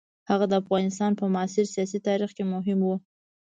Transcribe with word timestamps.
هغه 0.29 0.45
د 0.49 0.53
افغانستان 0.61 1.11
په 1.19 1.25
معاصر 1.33 1.65
سیاسي 1.73 1.99
تاریخ 2.07 2.29
کې 2.37 2.43
مهم 2.53 2.79
وو. 2.83 2.95